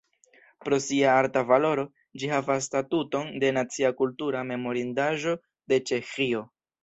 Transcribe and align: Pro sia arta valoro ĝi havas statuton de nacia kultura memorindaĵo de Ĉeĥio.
Pro 0.67 0.77
sia 0.85 1.09
arta 1.17 1.41
valoro 1.49 1.83
ĝi 2.23 2.29
havas 2.31 2.65
statuton 2.71 3.29
de 3.43 3.53
nacia 3.59 3.93
kultura 4.01 4.41
memorindaĵo 4.53 5.37
de 5.73 5.81
Ĉeĥio. 5.91 6.43